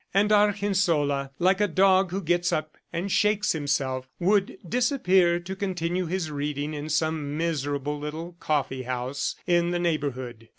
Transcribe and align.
And 0.15 0.31
Argensola, 0.31 1.29
like 1.37 1.61
a 1.61 1.67
dog 1.67 2.09
who 2.09 2.23
gets 2.23 2.51
up 2.51 2.75
and 2.91 3.11
shakes 3.11 3.51
himself, 3.51 4.09
would 4.17 4.57
disappear 4.67 5.39
to 5.41 5.55
continue 5.55 6.07
his 6.07 6.31
reading 6.31 6.73
in 6.73 6.89
some 6.89 7.37
miserable 7.37 7.99
little 7.99 8.35
coffee 8.39 8.81
house 8.81 9.35
in 9.45 9.69
the 9.69 9.77
neighborhood. 9.77 10.49